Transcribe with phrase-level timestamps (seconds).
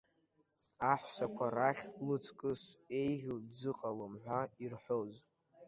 [0.91, 2.63] Аҳәсақәа рахь лыҵкыс
[2.99, 5.13] еиӷьу дзыҟалом ҳәа ирҳәоз.